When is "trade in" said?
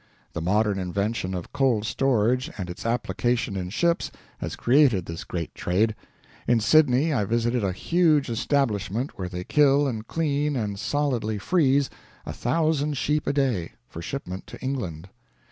5.53-6.59